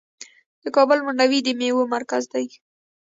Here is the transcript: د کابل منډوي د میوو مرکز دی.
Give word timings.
د 0.63 0.63
کابل 0.75 0.99
منډوي 1.05 1.39
د 1.43 1.49
میوو 1.59 1.83
مرکز 1.95 2.23
دی. 2.33 2.45